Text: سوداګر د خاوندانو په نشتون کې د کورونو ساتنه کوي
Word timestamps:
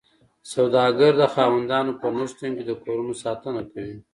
سوداګر 0.53 1.11
د 1.21 1.23
خاوندانو 1.35 1.91
په 2.01 2.07
نشتون 2.17 2.51
کې 2.57 2.63
د 2.65 2.71
کورونو 2.83 3.13
ساتنه 3.23 3.61
کوي 3.71 3.97